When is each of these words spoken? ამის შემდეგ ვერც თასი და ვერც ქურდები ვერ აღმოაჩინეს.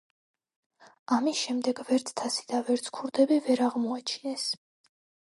ამის 1.17 1.41
შემდეგ 1.41 1.81
ვერც 1.89 2.09
თასი 2.21 2.45
და 2.53 2.61
ვერც 2.69 2.89
ქურდები 2.95 3.37
ვერ 3.49 3.61
აღმოაჩინეს. 3.67 4.47